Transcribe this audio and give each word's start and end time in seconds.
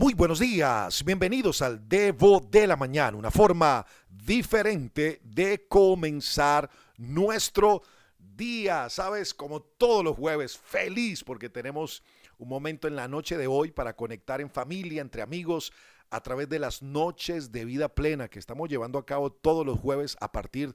Muy 0.00 0.14
buenos 0.14 0.38
días, 0.38 1.04
bienvenidos 1.04 1.60
al 1.60 1.86
Devo 1.86 2.40
de 2.40 2.66
la 2.66 2.74
Mañana, 2.74 3.18
una 3.18 3.30
forma 3.30 3.84
diferente 4.08 5.20
de 5.22 5.66
comenzar 5.68 6.70
nuestro 6.96 7.82
día, 8.18 8.88
¿sabes? 8.88 9.34
Como 9.34 9.60
todos 9.60 10.02
los 10.02 10.16
jueves, 10.16 10.56
feliz 10.56 11.22
porque 11.22 11.50
tenemos 11.50 12.02
un 12.38 12.48
momento 12.48 12.88
en 12.88 12.96
la 12.96 13.08
noche 13.08 13.36
de 13.36 13.46
hoy 13.46 13.72
para 13.72 13.94
conectar 13.94 14.40
en 14.40 14.48
familia, 14.48 15.02
entre 15.02 15.20
amigos, 15.20 15.70
a 16.08 16.22
través 16.22 16.48
de 16.48 16.60
las 16.60 16.80
noches 16.80 17.52
de 17.52 17.66
vida 17.66 17.90
plena 17.90 18.28
que 18.28 18.38
estamos 18.38 18.70
llevando 18.70 18.98
a 18.98 19.04
cabo 19.04 19.30
todos 19.30 19.66
los 19.66 19.78
jueves 19.78 20.16
a 20.22 20.32
partir 20.32 20.68
de 20.68 20.74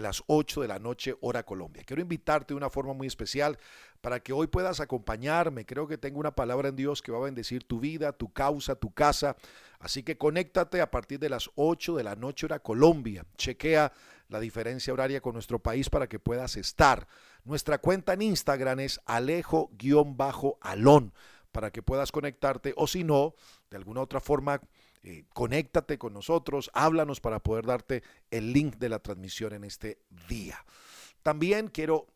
las 0.00 0.22
8 0.26 0.62
de 0.62 0.68
la 0.68 0.78
noche 0.78 1.16
hora 1.20 1.42
Colombia. 1.44 1.82
Quiero 1.84 2.02
invitarte 2.02 2.54
de 2.54 2.56
una 2.56 2.70
forma 2.70 2.94
muy 2.94 3.06
especial 3.06 3.58
para 4.00 4.20
que 4.20 4.32
hoy 4.32 4.46
puedas 4.46 4.80
acompañarme. 4.80 5.66
Creo 5.66 5.86
que 5.86 5.98
tengo 5.98 6.18
una 6.18 6.34
palabra 6.34 6.68
en 6.68 6.76
Dios 6.76 7.02
que 7.02 7.12
va 7.12 7.18
a 7.18 7.22
bendecir 7.22 7.64
tu 7.64 7.80
vida, 7.80 8.12
tu 8.12 8.32
causa, 8.32 8.74
tu 8.74 8.92
casa. 8.92 9.36
Así 9.78 10.02
que 10.02 10.16
conéctate 10.16 10.80
a 10.80 10.90
partir 10.90 11.18
de 11.18 11.28
las 11.28 11.50
8 11.56 11.96
de 11.96 12.04
la 12.04 12.16
noche 12.16 12.46
hora 12.46 12.60
Colombia. 12.60 13.26
Chequea 13.36 13.92
la 14.28 14.40
diferencia 14.40 14.92
horaria 14.92 15.20
con 15.20 15.34
nuestro 15.34 15.58
país 15.58 15.90
para 15.90 16.08
que 16.08 16.18
puedas 16.18 16.56
estar. 16.56 17.06
Nuestra 17.44 17.78
cuenta 17.78 18.14
en 18.14 18.22
Instagram 18.22 18.80
es 18.80 19.00
alejo-alón 19.04 19.52
para 21.52 21.70
que 21.70 21.82
puedas 21.82 22.10
conectarte 22.10 22.72
o 22.76 22.86
si 22.86 23.04
no, 23.04 23.34
de 23.70 23.76
alguna 23.76 24.00
otra 24.00 24.20
forma, 24.20 24.60
eh, 25.02 25.24
conéctate 25.32 25.98
con 25.98 26.12
nosotros, 26.12 26.70
háblanos 26.74 27.20
para 27.20 27.40
poder 27.40 27.66
darte 27.66 28.02
el 28.30 28.52
link 28.52 28.76
de 28.76 28.88
la 28.88 29.00
transmisión 29.00 29.52
en 29.52 29.64
este 29.64 29.98
día. 30.28 30.64
También 31.22 31.68
quiero 31.68 32.06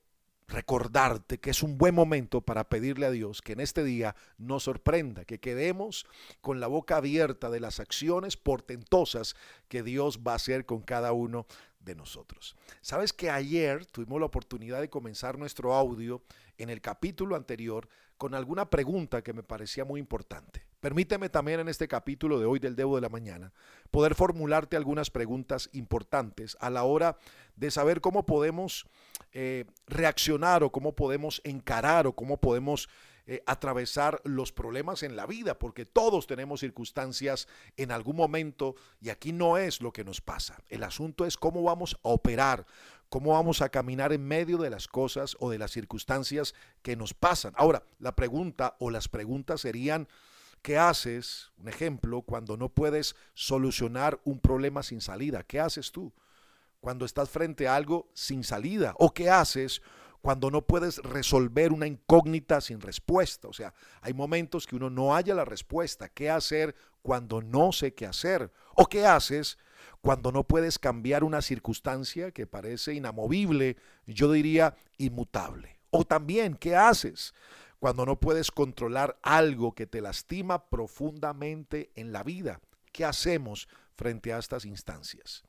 recordarte 0.49 1.39
que 1.39 1.51
es 1.51 1.63
un 1.63 1.77
buen 1.77 1.95
momento 1.95 2.41
para 2.41 2.69
pedirle 2.69 3.07
a 3.07 3.11
Dios 3.11 3.43
que 3.43 3.53
en 3.53 3.61
este 3.61 3.83
día 3.83 4.15
nos 4.39 4.65
sorprenda, 4.65 5.25
que 5.25 5.41
quedemos 5.41 6.07
con 6.41 6.61
la 6.61 6.69
boca 6.69 6.99
abierta 6.99 7.51
de 7.51 7.61
las 7.61 7.81
acciones 7.81 8.37
portentosas 8.37 9.35
que 9.69 9.83
Dios 9.83 10.21
va 10.27 10.33
a 10.33 10.37
hacer 10.37 10.65
con 10.65 10.83
cada 10.83 11.13
uno 11.13 11.47
de 11.81 11.95
nosotros. 11.95 12.57
Sabes 12.81 13.13
que 13.13 13.31
ayer 13.31 13.87
tuvimos 13.87 14.21
la 14.21 14.27
oportunidad 14.27 14.81
de 14.81 14.91
comenzar 14.91 15.39
nuestro 15.39 15.75
audio 15.75 16.23
en 16.59 16.71
el 16.71 16.81
capítulo 16.81 17.37
anterior 17.37 17.89
con 18.17 18.35
alguna 18.35 18.71
pregunta 18.71 19.23
que 19.23 19.33
me 19.33 19.43
parecía 19.43 19.85
muy 19.85 20.01
importante. 20.01 20.65
Permíteme 20.81 21.29
también 21.29 21.61
en 21.61 21.69
este 21.69 21.89
capítulo 21.89 22.39
de 22.39 22.47
hoy 22.47 22.59
del 22.59 22.77
Debo 22.77 22.97
de 22.97 23.03
la 23.03 23.09
Mañana 23.09 23.53
poder 23.91 24.15
formularte 24.15 24.77
algunas 24.77 25.11
preguntas 25.11 25.69
importantes 25.73 26.57
a 26.61 26.71
la 26.71 26.85
hora 26.85 27.17
de 27.57 27.71
saber 27.71 28.01
cómo 28.01 28.27
podemos 28.27 28.87
eh, 29.33 29.65
reaccionar 29.87 30.63
o 30.63 30.71
cómo 30.71 30.95
podemos 30.95 31.41
encarar 31.45 32.07
o 32.07 32.13
cómo 32.13 32.39
podemos 32.39 32.89
eh, 33.29 33.43
atravesar 33.47 34.21
los 34.23 34.53
problemas 34.53 35.03
en 35.03 35.17
la 35.17 35.27
vida, 35.27 35.59
porque 35.59 35.85
todos 35.85 36.29
tenemos 36.29 36.61
circunstancias 36.61 37.49
en 37.77 37.91
algún 37.91 38.15
momento 38.15 38.77
y 39.01 39.09
aquí 39.09 39.33
no 39.33 39.59
es 39.59 39.81
lo 39.81 39.93
que 39.93 40.05
nos 40.05 40.21
pasa. 40.21 40.63
El 40.69 40.85
asunto 40.85 41.27
es 41.27 41.37
cómo 41.37 41.65
vamos 41.65 41.97
a 42.05 42.11
operar, 42.11 42.67
cómo 43.09 43.33
vamos 43.33 43.63
a 43.63 43.69
caminar 43.69 44.13
en 44.13 44.27
medio 44.27 44.59
de 44.59 44.71
las 44.71 44.89
cosas 44.89 45.37
o 45.41 45.51
de 45.51 45.59
las 45.59 45.71
circunstancias 45.71 46.55
que 46.83 46.97
nos 46.97 47.15
pasan. 47.15 47.53
Ahora, 47.57 47.83
la 47.99 48.15
pregunta 48.15 48.77
o 48.79 48.91
las 48.91 49.09
preguntas 49.09 49.61
serían, 49.61 50.09
¿Qué 50.67 50.79
haces? 50.79 51.53
Un 51.59 51.69
ejemplo, 51.69 52.23
cuando 52.23 52.57
no 52.57 52.69
puedes 52.69 53.15
solucionar 53.35 54.21
un 54.25 54.41
problema 54.41 54.83
sin 54.83 55.01
salida. 55.01 55.45
¿Qué 55.45 55.61
haces 55.61 55.93
tú? 55.93 56.13
Cuando 56.81 57.05
estás 57.05 57.31
frente 57.31 57.69
a 57.69 57.77
algo 57.77 58.11
sin 58.15 58.43
salida. 58.43 58.93
¿O 58.99 59.15
qué 59.15 59.31
haces 59.31 59.81
cuando 60.23 60.51
no 60.51 60.63
puedes 60.63 60.99
resolver 60.99 61.73
una 61.73 61.87
incógnita 61.87 62.61
sin 62.61 62.81
respuesta? 62.81 63.47
O 63.47 63.53
sea, 63.53 63.75
hay 64.01 64.13
momentos 64.13 64.67
que 64.67 64.75
uno 64.75 64.91
no 64.91 65.15
haya 65.15 65.37
la 65.37 65.45
respuesta. 65.45 66.09
¿Qué 66.09 66.31
hacer 66.31 66.75
cuando 67.01 67.43
no 67.43 67.71
sé 67.71 67.95
qué 67.95 68.07
hacer? 68.07 68.53
¿O 68.75 68.87
qué 68.87 69.07
haces 69.07 69.59
cuando 70.01 70.33
no 70.33 70.45
puedes 70.45 70.79
cambiar 70.79 71.25
una 71.25 71.43
circunstancia 71.43 72.31
que 72.31 72.47
parece 72.47 72.95
inamovible, 72.95 73.77
yo 74.07 74.31
diría 74.33 74.77
inmutable? 74.99 75.79
O 75.91 76.05
también, 76.05 76.55
¿qué 76.55 76.77
haces 76.77 77.33
cuando 77.79 78.07
no 78.07 78.19
puedes 78.19 78.51
controlar 78.51 79.19
algo 79.23 79.75
que 79.75 79.87
te 79.87 80.01
lastima 80.01 80.69
profundamente 80.69 81.91
en 81.95 82.13
la 82.13 82.23
vida. 82.23 82.61
¿Qué 82.93 83.05
hacemos 83.05 83.69
frente 83.95 84.33
a 84.33 84.39
estas 84.39 84.65
instancias? 84.65 85.45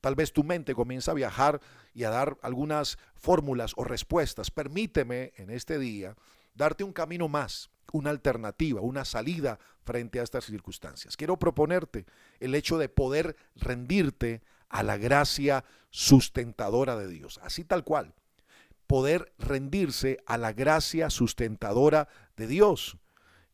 Tal 0.00 0.14
vez 0.14 0.32
tu 0.32 0.42
mente 0.42 0.74
comienza 0.74 1.12
a 1.12 1.14
viajar 1.14 1.60
y 1.94 2.04
a 2.04 2.10
dar 2.10 2.36
algunas 2.42 2.98
fórmulas 3.14 3.72
o 3.76 3.84
respuestas. 3.84 4.50
Permíteme 4.50 5.32
en 5.36 5.50
este 5.50 5.78
día 5.78 6.16
darte 6.54 6.82
un 6.82 6.92
camino 6.92 7.28
más, 7.28 7.70
una 7.92 8.10
alternativa, 8.10 8.80
una 8.80 9.04
salida 9.04 9.58
frente 9.84 10.20
a 10.20 10.22
estas 10.22 10.44
circunstancias. 10.44 11.16
Quiero 11.16 11.38
proponerte 11.38 12.06
el 12.40 12.54
hecho 12.54 12.78
de 12.78 12.88
poder 12.88 13.36
rendirte 13.56 14.42
a 14.68 14.82
la 14.82 14.96
gracia 14.96 15.64
sustentadora 15.90 16.96
de 16.96 17.08
Dios, 17.08 17.38
así 17.42 17.64
tal 17.64 17.84
cual 17.84 18.14
poder 18.86 19.32
rendirse 19.38 20.18
a 20.26 20.36
la 20.36 20.52
gracia 20.52 21.08
sustentadora 21.08 22.08
de 22.36 22.46
Dios. 22.46 22.98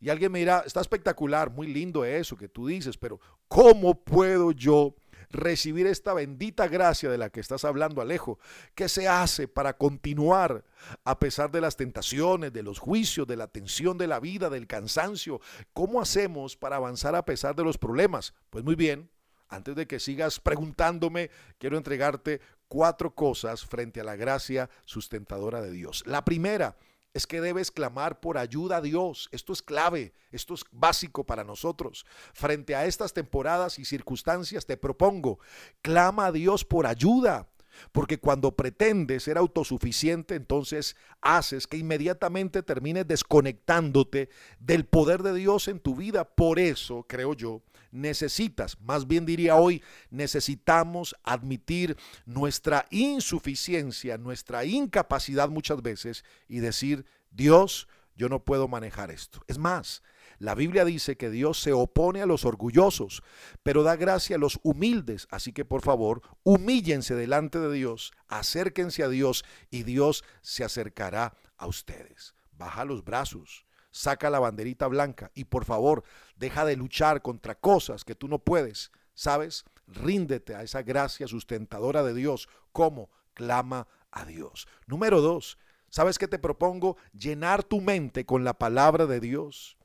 Y 0.00 0.10
alguien 0.10 0.32
me 0.32 0.40
dirá, 0.40 0.62
está 0.66 0.80
espectacular, 0.80 1.50
muy 1.50 1.68
lindo 1.68 2.04
eso 2.04 2.36
que 2.36 2.48
tú 2.48 2.66
dices, 2.66 2.96
pero 2.96 3.20
¿cómo 3.48 4.02
puedo 4.02 4.52
yo 4.52 4.94
recibir 5.30 5.86
esta 5.86 6.14
bendita 6.14 6.68
gracia 6.68 7.10
de 7.10 7.18
la 7.18 7.30
que 7.30 7.40
estás 7.40 7.64
hablando, 7.64 8.00
Alejo? 8.00 8.38
¿Qué 8.74 8.88
se 8.88 9.08
hace 9.08 9.48
para 9.48 9.76
continuar 9.76 10.64
a 11.04 11.18
pesar 11.18 11.50
de 11.50 11.60
las 11.60 11.76
tentaciones, 11.76 12.52
de 12.52 12.62
los 12.62 12.78
juicios, 12.78 13.26
de 13.26 13.36
la 13.36 13.48
tensión 13.48 13.98
de 13.98 14.06
la 14.06 14.20
vida, 14.20 14.50
del 14.50 14.66
cansancio? 14.66 15.40
¿Cómo 15.72 16.00
hacemos 16.00 16.56
para 16.56 16.76
avanzar 16.76 17.14
a 17.14 17.24
pesar 17.24 17.54
de 17.56 17.64
los 17.64 17.78
problemas? 17.78 18.34
Pues 18.50 18.64
muy 18.64 18.74
bien, 18.74 19.10
antes 19.48 19.74
de 19.76 19.86
que 19.86 20.00
sigas 20.00 20.40
preguntándome, 20.40 21.30
quiero 21.58 21.76
entregarte 21.76 22.40
cuatro 22.68 23.14
cosas 23.14 23.64
frente 23.64 24.00
a 24.00 24.04
la 24.04 24.16
gracia 24.16 24.68
sustentadora 24.84 25.62
de 25.62 25.70
Dios. 25.70 26.04
La 26.06 26.24
primera 26.24 26.76
es 27.14 27.26
que 27.26 27.40
debes 27.40 27.70
clamar 27.70 28.20
por 28.20 28.38
ayuda 28.38 28.76
a 28.76 28.80
Dios. 28.80 29.28
Esto 29.32 29.52
es 29.52 29.62
clave, 29.62 30.14
esto 30.30 30.54
es 30.54 30.64
básico 30.70 31.24
para 31.24 31.44
nosotros. 31.44 32.06
Frente 32.32 32.74
a 32.74 32.86
estas 32.86 33.12
temporadas 33.12 33.78
y 33.78 33.84
circunstancias 33.84 34.66
te 34.66 34.76
propongo, 34.76 35.38
clama 35.82 36.26
a 36.26 36.32
Dios 36.32 36.64
por 36.64 36.86
ayuda. 36.86 37.48
Porque 37.92 38.18
cuando 38.18 38.54
pretendes 38.54 39.24
ser 39.24 39.38
autosuficiente, 39.38 40.34
entonces 40.34 40.96
haces 41.20 41.66
que 41.66 41.76
inmediatamente 41.76 42.62
termines 42.62 43.06
desconectándote 43.06 44.28
del 44.60 44.84
poder 44.84 45.22
de 45.22 45.34
Dios 45.34 45.68
en 45.68 45.80
tu 45.80 45.96
vida. 45.96 46.24
Por 46.24 46.58
eso, 46.58 47.04
creo 47.08 47.34
yo, 47.34 47.62
necesitas, 47.90 48.80
más 48.80 49.06
bien 49.06 49.26
diría 49.26 49.56
hoy, 49.56 49.82
necesitamos 50.10 51.16
admitir 51.22 51.96
nuestra 52.26 52.86
insuficiencia, 52.90 54.18
nuestra 54.18 54.64
incapacidad 54.64 55.48
muchas 55.48 55.82
veces 55.82 56.24
y 56.48 56.58
decir, 56.58 57.06
Dios, 57.30 57.88
yo 58.16 58.28
no 58.28 58.44
puedo 58.44 58.68
manejar 58.68 59.10
esto. 59.10 59.40
Es 59.46 59.58
más, 59.58 60.02
la 60.38 60.54
Biblia 60.54 60.84
dice 60.84 61.16
que 61.16 61.30
Dios 61.30 61.60
se 61.60 61.72
opone 61.72 62.22
a 62.22 62.26
los 62.26 62.44
orgullosos, 62.44 63.22
pero 63.62 63.82
da 63.82 63.96
gracia 63.96 64.36
a 64.36 64.38
los 64.38 64.60
humildes. 64.62 65.26
Así 65.30 65.52
que 65.52 65.64
por 65.64 65.82
favor, 65.82 66.22
humíllense 66.44 67.14
delante 67.14 67.58
de 67.58 67.72
Dios, 67.72 68.12
acérquense 68.28 69.02
a 69.02 69.08
Dios 69.08 69.44
y 69.70 69.82
Dios 69.82 70.24
se 70.40 70.64
acercará 70.64 71.34
a 71.56 71.66
ustedes. 71.66 72.34
Baja 72.52 72.84
los 72.84 73.04
brazos, 73.04 73.66
saca 73.90 74.30
la 74.30 74.38
banderita 74.38 74.86
blanca 74.86 75.32
y 75.34 75.44
por 75.44 75.64
favor, 75.64 76.04
deja 76.36 76.64
de 76.64 76.76
luchar 76.76 77.20
contra 77.22 77.56
cosas 77.56 78.04
que 78.04 78.14
tú 78.14 78.28
no 78.28 78.38
puedes. 78.38 78.92
¿Sabes? 79.14 79.64
Ríndete 79.88 80.54
a 80.54 80.62
esa 80.62 80.82
gracia 80.82 81.26
sustentadora 81.26 82.04
de 82.04 82.14
Dios. 82.14 82.48
¿Cómo? 82.70 83.10
Clama 83.34 83.88
a 84.12 84.24
Dios. 84.24 84.68
Número 84.86 85.20
dos, 85.20 85.58
¿sabes 85.88 86.18
qué 86.18 86.28
te 86.28 86.38
propongo? 86.38 86.96
Llenar 87.12 87.64
tu 87.64 87.80
mente 87.80 88.24
con 88.24 88.44
la 88.44 88.54
palabra 88.54 89.06
de 89.06 89.18
Dios. 89.18 89.77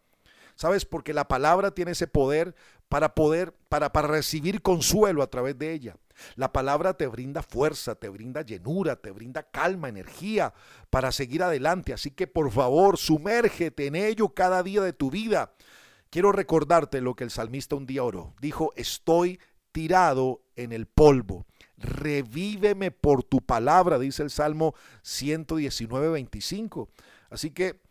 ¿Sabes? 0.56 0.86
Porque 0.86 1.14
la 1.14 1.28
palabra 1.28 1.72
tiene 1.72 1.91
ese 1.91 2.08
poder 2.08 2.55
para 2.90 3.16
poder, 3.16 3.53
para, 3.70 3.91
para 3.91 4.08
recibir 4.08 4.61
consuelo 4.61 5.23
a 5.23 5.28
través 5.28 5.58
de 5.58 5.73
ella. 5.73 5.97
La 6.35 6.53
palabra 6.53 6.94
te 6.94 7.08
brinda 7.08 7.41
fuerza, 7.41 7.96
te 7.96 8.09
brinda 8.09 8.41
llenura, 8.41 8.96
te 8.96 9.11
brinda 9.11 9.44
calma, 9.44 9.90
energía 9.90 10.53
para 10.90 11.11
seguir 11.11 11.44
adelante. 11.44 11.94
Así 11.94 12.11
que 12.11 12.28
por 12.28 12.52
favor, 12.52 12.97
sumérgete 12.97 13.88
en 13.88 13.96
ello 13.96 14.29
cada 14.29 14.64
día 14.64 14.82
de 14.82 14.94
tu 14.94 15.09
vida. 15.09 15.53
Quiero 16.09 16.32
recordarte 16.32 17.02
lo 17.02 17.16
que 17.16 17.23
el 17.23 17.32
salmista 17.32 17.76
un 17.76 17.88
día 17.88 18.03
oró. 18.03 18.35
Dijo, 18.40 18.72
estoy 18.76 19.40
tirado 19.72 20.44
en 20.55 20.72
el 20.72 20.85
polvo. 20.85 21.46
Revíveme 21.78 22.91
por 22.91 23.23
tu 23.23 23.41
palabra, 23.41 23.97
dice 23.97 24.23
el 24.23 24.29
Salmo 24.29 24.76
119, 25.02 26.09
25. 26.09 26.90
Así 27.32 27.50
que 27.50 27.82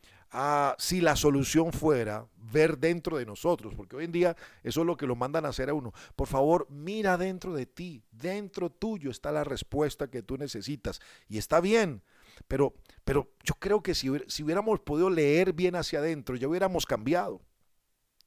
Si 0.79 1.01
la 1.01 1.15
solución 1.15 1.73
fuera 1.73 2.27
ver 2.37 2.79
dentro 2.79 3.19
de 3.19 3.27
nosotros, 3.27 3.75
porque 3.75 3.97
hoy 3.97 4.05
en 4.05 4.13
día 4.13 4.37
eso 4.63 4.81
es 4.81 4.87
lo 4.87 4.97
que 4.97 5.07
lo 5.07 5.15
mandan 5.15 5.45
a 5.45 5.49
hacer 5.49 5.69
a 5.69 5.75
uno. 5.75 5.93
Por 6.17 6.29
favor, 6.29 6.67
mira 6.71 7.19
dentro 7.19 7.55
de 7.55 7.67
ti, 7.67 8.03
dentro 8.11 8.71
tuyo 8.71 9.11
está 9.11 9.31
la 9.31 9.45
respuesta 9.45 10.11
que 10.11 10.23
tú 10.23 10.39
necesitas 10.39 11.01
y 11.29 11.39
está 11.39 11.61
bien, 11.61 12.03
pero, 12.49 12.75
pero 13.05 13.31
yo 13.45 13.55
creo 13.59 13.83
que 13.83 13.95
si, 13.95 14.09
si 14.27 14.43
hubiéramos 14.43 14.81
podido 14.81 15.11
leer 15.11 15.53
bien 15.53 15.77
hacia 15.77 15.99
adentro, 15.99 16.37
ya 16.37 16.49
hubiéramos 16.49 16.87
cambiado. 16.87 17.43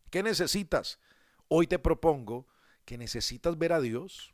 ¿Qué 0.09 0.21
necesitas? 0.23 0.99
Hoy 1.47 1.67
te 1.67 1.79
propongo 1.79 2.47
que 2.85 2.97
necesitas 2.97 3.57
ver 3.57 3.73
a 3.73 3.81
Dios. 3.81 4.33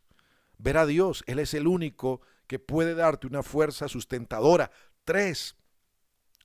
Ver 0.58 0.78
a 0.78 0.86
Dios, 0.86 1.24
Él 1.26 1.40
es 1.40 1.54
el 1.54 1.68
único 1.68 2.22
que 2.48 2.60
puede 2.60 2.94
darte 2.94 3.28
una 3.28 3.44
fuerza 3.44 3.88
sustentadora. 3.88 4.72
Tres, 5.06 5.56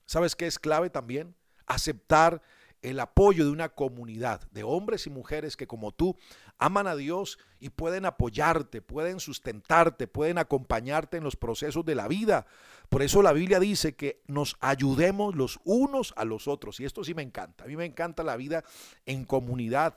¿sabes 0.07 0.35
qué 0.35 0.47
es 0.47 0.57
clave 0.57 0.89
también? 0.89 1.35
Aceptar 1.67 2.41
el 2.81 2.99
apoyo 2.99 3.45
de 3.45 3.51
una 3.51 3.69
comunidad 3.69 4.41
de 4.51 4.63
hombres 4.63 5.07
y 5.07 5.09
mujeres 5.09 5.57
que 5.57 5.67
como 5.67 5.91
tú 5.91 6.15
aman 6.57 6.87
a 6.87 6.95
Dios 6.95 7.39
y 7.59 7.69
pueden 7.69 8.05
apoyarte, 8.05 8.81
pueden 8.81 9.19
sustentarte, 9.19 10.07
pueden 10.07 10.37
acompañarte 10.37 11.17
en 11.17 11.23
los 11.23 11.35
procesos 11.35 11.85
de 11.85 11.95
la 11.95 12.07
vida. 12.07 12.45
Por 12.89 13.01
eso 13.01 13.21
la 13.21 13.33
Biblia 13.33 13.59
dice 13.59 13.95
que 13.95 14.21
nos 14.27 14.57
ayudemos 14.59 15.35
los 15.35 15.59
unos 15.63 16.13
a 16.17 16.25
los 16.25 16.47
otros. 16.47 16.79
Y 16.79 16.85
esto 16.85 17.03
sí 17.03 17.13
me 17.13 17.23
encanta. 17.23 17.63
A 17.63 17.67
mí 17.67 17.75
me 17.75 17.85
encanta 17.85 18.23
la 18.23 18.37
vida 18.37 18.63
en 19.05 19.25
comunidad. 19.25 19.95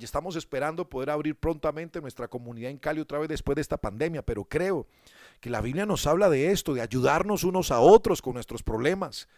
Estamos 0.00 0.36
esperando 0.36 0.88
poder 0.88 1.10
abrir 1.10 1.36
prontamente 1.38 2.00
nuestra 2.00 2.28
comunidad 2.28 2.70
en 2.70 2.78
Cali 2.78 3.00
otra 3.00 3.18
vez 3.18 3.28
después 3.28 3.56
de 3.56 3.62
esta 3.62 3.76
pandemia, 3.76 4.22
pero 4.22 4.44
creo 4.44 4.86
que 5.44 5.50
la 5.50 5.60
Biblia 5.60 5.84
nos 5.84 6.06
habla 6.06 6.30
de 6.30 6.52
esto, 6.52 6.72
de 6.72 6.80
ayudarnos 6.80 7.44
unos 7.44 7.70
a 7.70 7.78
otros 7.78 8.22
con 8.22 8.32
nuestros 8.32 8.62
problemas. 8.62 9.28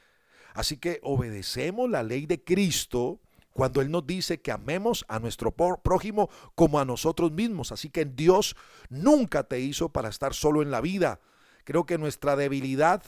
Así 0.55 0.76
que 0.76 1.00
obedecemos 1.03 1.91
la 1.91 2.05
ley 2.05 2.26
de 2.26 2.44
Cristo 2.44 3.19
cuando 3.53 3.81
Él 3.81 3.91
nos 3.91 4.06
dice 4.06 4.41
que 4.41 4.53
amemos 4.53 5.05
a 5.08 5.19
nuestro 5.19 5.50
prójimo 5.50 6.31
como 6.55 6.79
a 6.79 6.85
nosotros 6.85 7.32
mismos. 7.32 7.73
Así 7.73 7.91
que 7.91 8.05
Dios 8.05 8.55
nunca 8.88 9.43
te 9.43 9.58
hizo 9.58 9.88
para 9.88 10.08
estar 10.08 10.32
solo 10.32 10.62
en 10.62 10.70
la 10.70 10.81
vida. 10.81 11.19
Creo 11.64 11.87
que 11.87 11.99
nuestra 11.99 12.37
debilidad 12.37 13.02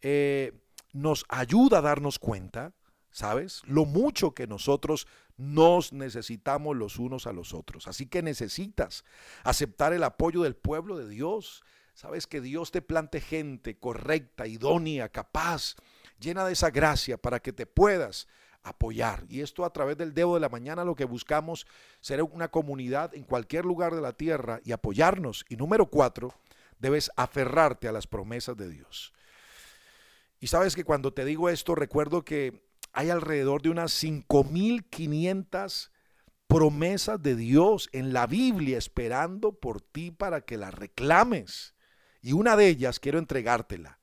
eh, 0.00 0.54
nos 0.94 1.26
ayuda 1.28 1.80
a 1.80 1.82
darnos 1.82 2.18
cuenta, 2.18 2.72
¿sabes? 3.10 3.60
Lo 3.66 3.84
mucho 3.84 4.32
que 4.32 4.46
nosotros 4.46 5.06
nos 5.36 5.92
necesitamos 5.92 6.78
los 6.78 6.98
unos 6.98 7.26
a 7.26 7.34
los 7.34 7.52
otros. 7.52 7.88
Así 7.88 8.06
que 8.06 8.22
necesitas 8.22 9.04
aceptar 9.44 9.92
el 9.92 10.02
apoyo 10.02 10.44
del 10.44 10.56
pueblo 10.56 10.96
de 10.96 11.10
Dios. 11.10 11.62
Sabes 12.02 12.26
que 12.26 12.40
Dios 12.40 12.72
te 12.72 12.82
plante 12.82 13.20
gente 13.20 13.78
correcta, 13.78 14.48
idónea, 14.48 15.08
capaz 15.08 15.76
llena 16.18 16.44
de 16.44 16.54
esa 16.54 16.70
gracia 16.70 17.16
para 17.16 17.38
que 17.38 17.52
te 17.52 17.64
puedas 17.64 18.26
apoyar. 18.64 19.24
Y 19.28 19.40
esto 19.40 19.64
a 19.64 19.72
través 19.72 19.96
del 19.96 20.12
dedo 20.12 20.34
de 20.34 20.40
la 20.40 20.48
mañana 20.48 20.82
lo 20.82 20.96
que 20.96 21.04
buscamos 21.04 21.64
ser 22.00 22.20
una 22.24 22.48
comunidad 22.48 23.14
en 23.14 23.22
cualquier 23.22 23.64
lugar 23.64 23.94
de 23.94 24.00
la 24.00 24.14
tierra 24.14 24.60
y 24.64 24.72
apoyarnos. 24.72 25.44
Y 25.48 25.54
número 25.54 25.86
cuatro, 25.86 26.34
debes 26.80 27.08
aferrarte 27.14 27.86
a 27.86 27.92
las 27.92 28.08
promesas 28.08 28.56
de 28.56 28.68
Dios. 28.68 29.12
Y 30.40 30.48
sabes 30.48 30.74
que 30.74 30.82
cuando 30.82 31.12
te 31.12 31.24
digo 31.24 31.50
esto, 31.50 31.76
recuerdo 31.76 32.24
que 32.24 32.64
hay 32.92 33.10
alrededor 33.10 33.62
de 33.62 33.70
unas 33.70 33.92
5.500 34.02 35.90
promesas 36.48 37.22
de 37.22 37.36
Dios 37.36 37.88
en 37.92 38.12
la 38.12 38.26
Biblia 38.26 38.76
esperando 38.76 39.52
por 39.52 39.80
ti 39.80 40.10
para 40.10 40.40
que 40.40 40.56
las 40.56 40.74
reclames. 40.74 41.76
Y 42.22 42.32
una 42.32 42.56
de 42.56 42.68
ellas 42.68 43.00
quiero 43.00 43.18
entregártela. 43.18 43.98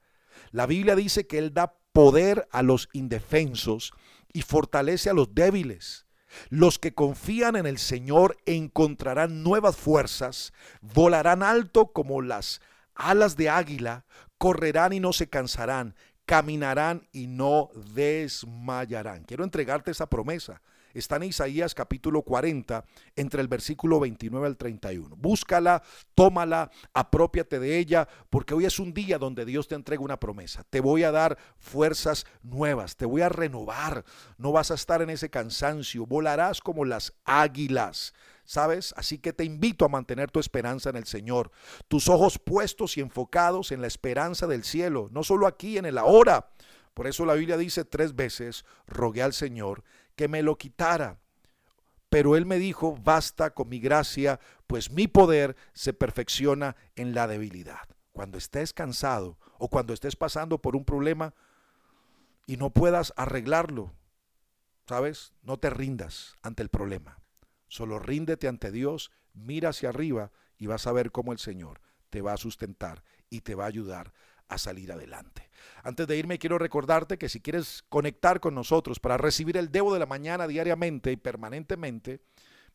La 0.52 0.66
Biblia 0.66 0.96
dice 0.96 1.26
que 1.26 1.38
Él 1.38 1.54
da 1.54 1.76
poder 1.94 2.48
a 2.52 2.62
los 2.62 2.90
indefensos 2.94 3.94
y 4.32 4.42
fortalece 4.42 5.10
a 5.10 5.14
los 5.14 5.34
débiles. 5.34 6.06
Los 6.50 6.78
que 6.78 6.94
confían 6.94 7.56
en 7.56 7.66
el 7.66 7.80
Señor 7.80 8.38
encontrarán 8.46 9.42
nuevas 9.42 9.78
fuerzas, 9.78 10.54
volarán 10.82 11.42
alto 11.42 11.92
como 11.92 12.22
las 12.22 12.62
alas 12.94 13.36
de 13.36 13.50
águila, 13.50 14.06
correrán 14.38 14.94
y 14.94 15.00
no 15.00 15.14
se 15.14 15.30
cansarán, 15.30 15.96
caminarán 16.26 17.08
y 17.12 17.28
no 17.28 17.70
desmayarán. 17.96 19.24
Quiero 19.24 19.44
entregarte 19.44 19.92
esa 19.92 20.08
promesa 20.08 20.62
está 20.94 21.18
en 21.18 21.24
Isaías 21.24 21.76
capítulo 21.76 22.24
40, 22.24 22.84
entre 23.16 23.42
el 23.42 23.48
versículo 23.48 24.00
29 24.00 24.48
al 24.48 24.58
31. 24.58 25.16
Búscala, 25.16 25.84
tómala, 26.16 26.72
apropiate 26.94 27.60
de 27.60 27.78
ella, 27.78 28.08
porque 28.30 28.54
hoy 28.54 28.66
es 28.66 28.80
un 28.80 28.94
día 28.94 29.18
donde 29.18 29.46
Dios 29.46 29.68
te 29.68 29.76
entrega 29.76 30.04
una 30.04 30.20
promesa. 30.20 30.64
Te 30.70 30.80
voy 30.80 31.04
a 31.04 31.12
dar 31.12 31.38
fuerzas 31.58 32.26
nuevas, 32.42 32.96
te 32.96 33.06
voy 33.06 33.22
a 33.22 33.30
renovar, 33.30 34.04
no 34.38 34.52
vas 34.52 34.72
a 34.72 34.76
estar 34.76 35.02
en 35.02 35.10
ese 35.10 35.30
cansancio, 35.30 36.06
volarás 36.06 36.62
como 36.62 36.86
las 36.86 37.14
águilas. 37.26 38.14
¿Sabes? 38.46 38.96
Así 38.98 39.20
que 39.20 39.32
te 39.32 39.44
invito 39.44 39.86
a 39.86 39.90
mantener 39.90 40.32
tu 40.32 40.40
esperanza 40.40 40.90
en 40.90 40.96
el 40.96 41.06
Señor, 41.06 41.52
tus 41.88 42.10
ojos 42.10 42.40
puestos 42.40 42.98
y 42.98 43.02
enfocados 43.02 43.72
en 43.72 43.80
la 43.80 43.86
esperanza 43.86 44.48
del 44.48 44.64
cielo, 44.64 45.08
no 45.12 45.22
solo 45.22 45.46
aquí 45.46 45.78
en 45.78 45.86
el 45.86 46.00
ahora. 46.00 46.50
Por 46.96 47.06
eso 47.06 47.26
la 47.26 47.36
Biblia 47.36 47.58
dice 47.58 47.86
tres 47.86 48.16
veces, 48.16 48.66
rogué 48.88 49.22
al 49.22 49.34
Señor 49.34 49.84
que 50.20 50.28
me 50.28 50.44
lo 50.44 50.58
quitara. 50.58 51.18
Pero 52.10 52.36
él 52.36 52.46
me 52.46 52.58
dijo, 52.58 52.98
basta 53.02 53.52
con 53.52 53.70
mi 53.70 53.80
gracia, 53.80 54.42
pues 54.68 54.92
mi 54.92 55.08
poder 55.08 55.56
se 55.72 55.94
perfecciona 55.94 56.76
en 56.98 57.14
la 57.14 57.26
debilidad. 57.26 57.88
Cuando 58.12 58.38
estés 58.38 58.74
cansado 58.74 59.38
o 59.60 59.70
cuando 59.70 59.94
estés 59.94 60.18
pasando 60.18 60.62
por 60.62 60.76
un 60.76 60.84
problema 60.84 61.34
y 62.46 62.58
no 62.58 62.72
puedas 62.72 63.14
arreglarlo, 63.16 63.94
¿sabes? 64.90 65.32
No 65.42 65.58
te 65.58 65.70
rindas 65.70 66.36
ante 66.42 66.64
el 66.64 66.70
problema. 66.70 67.22
Solo 67.70 67.98
ríndete 67.98 68.50
ante 68.50 68.74
Dios, 68.74 69.12
mira 69.34 69.70
hacia 69.70 69.88
arriba 69.88 70.34
y 70.58 70.68
vas 70.68 70.86
a 70.86 70.92
ver 70.92 71.14
cómo 71.14 71.32
el 71.32 71.40
Señor 71.40 71.80
te 72.10 72.22
va 72.22 72.34
a 72.34 72.38
sustentar 72.38 73.06
y 73.30 73.40
te 73.40 73.56
va 73.56 73.64
a 73.64 73.68
ayudar 73.68 74.12
a 74.50 74.58
salir 74.58 74.92
adelante. 74.92 75.49
Antes 75.84 76.08
de 76.08 76.18
irme, 76.18 76.40
quiero 76.40 76.58
recordarte 76.58 77.18
que 77.18 77.30
si 77.30 77.42
quieres 77.42 77.84
conectar 77.90 78.40
con 78.40 78.56
nosotros 78.56 79.00
para 79.00 79.18
recibir 79.18 79.58
el 79.58 79.72
Debo 79.72 79.94
de 79.94 80.00
la 80.00 80.06
Mañana 80.06 80.48
diariamente 80.48 81.12
y 81.12 81.18
permanentemente, 81.18 82.22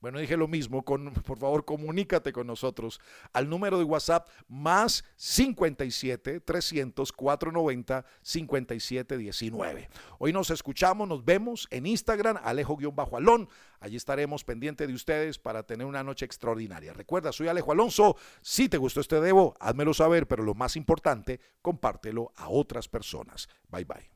bueno, 0.05 0.19
dije 0.19 0.37
lo 0.37 0.49
mismo, 0.49 0.85
con, 0.85 1.15
por 1.15 1.39
favor 1.39 1.65
comunícate 1.65 2.31
con 2.31 2.47
nosotros 2.47 3.01
al 3.33 3.49
número 3.49 3.79
de 3.79 3.85
WhatsApp 3.85 4.29
más 4.49 5.03
57 5.17 6.41
300 6.41 7.11
490 7.11 8.05
57 8.21 9.17
19. 9.17 9.89
Hoy 10.19 10.31
nos 10.35 10.51
escuchamos, 10.51 11.09
nos 11.09 11.25
vemos 11.25 11.67
en 11.71 11.87
Instagram, 11.87 12.37
Alejo-Alón. 12.45 13.49
Allí 13.81 13.97
estaremos 13.97 14.45
pendientes 14.45 14.87
de 14.89 14.93
ustedes 14.93 15.39
para 15.39 15.63
tener 15.63 15.87
una 15.87 16.05
noche 16.05 16.27
extraordinaria. 16.27 16.93
Recuerda, 16.93 17.33
soy 17.33 17.49
Alejo 17.49 17.73
Alonso. 17.73 18.19
Si 18.43 18.69
te 18.69 18.77
gustó 18.77 19.01
este 19.01 19.23
Debo, 19.23 19.57
házmelo 19.59 19.95
saber, 19.95 20.29
pero 20.29 20.43
lo 20.43 20.53
más 20.53 20.77
importante, 20.77 21.41
compártelo 21.63 22.31
a 22.37 22.51
otras 22.51 22.89
personas. 22.89 23.49
Bye 23.71 23.87
bye. 23.87 24.14